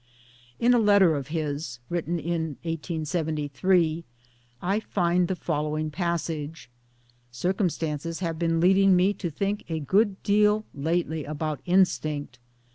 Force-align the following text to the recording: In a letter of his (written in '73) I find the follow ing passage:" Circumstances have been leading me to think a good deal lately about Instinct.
In 0.59 0.73
a 0.73 0.79
letter 0.79 1.15
of 1.15 1.27
his 1.27 1.77
(written 1.87 2.17
in 2.17 2.57
'73) 3.05 4.03
I 4.59 4.79
find 4.79 5.27
the 5.27 5.35
follow 5.35 5.77
ing 5.77 5.91
passage:" 5.91 6.71
Circumstances 7.31 8.17
have 8.19 8.39
been 8.39 8.59
leading 8.59 8.95
me 8.95 9.13
to 9.13 9.29
think 9.29 9.63
a 9.69 9.79
good 9.79 10.23
deal 10.23 10.65
lately 10.73 11.23
about 11.23 11.61
Instinct. 11.67 12.39